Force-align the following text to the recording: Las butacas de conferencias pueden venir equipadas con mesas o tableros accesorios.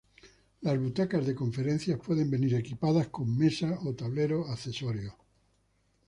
Las 0.61 0.79
butacas 0.79 1.27
de 1.27 1.35
conferencias 1.35 1.99
pueden 1.99 2.27
venir 2.31 2.55
equipadas 2.55 3.09
con 3.09 3.37
mesas 3.37 3.77
o 3.85 3.93
tableros 3.93 4.49
accesorios. 4.49 5.13